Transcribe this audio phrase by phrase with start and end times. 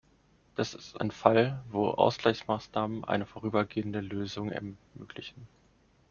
[0.55, 5.47] Das ist ein Fall, wo Ausgleichsmaßnahmen eine vorübergehende Lösung ermöglichen.